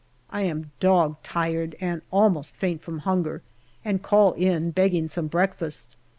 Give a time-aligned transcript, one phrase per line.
[0.31, 3.43] I am dog tired and almost faint from hunger,
[3.85, 5.95] and call in, begging some breakfast.